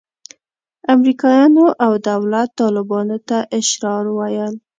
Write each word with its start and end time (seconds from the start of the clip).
امریکایانو 0.95 1.65
او 1.85 1.91
دولت 2.09 2.49
طالبانو 2.59 3.17
ته 3.27 3.37
اشرار 3.59 4.03
ویل. 4.17 4.53